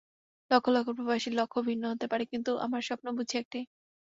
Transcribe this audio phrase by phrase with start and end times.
[0.51, 3.63] লক্ষ লক্ষ প্রবাসীর লক্ষ্য ভিন্ন হতে পারে, কিন্তু আমার স্বপ্ন বুঝি একটাই।